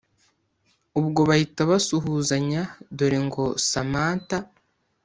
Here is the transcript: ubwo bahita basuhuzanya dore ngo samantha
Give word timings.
ubwo 0.99 1.19
bahita 1.29 1.61
basuhuzanya 1.71 2.61
dore 2.97 3.19
ngo 3.25 3.45
samantha 3.69 4.37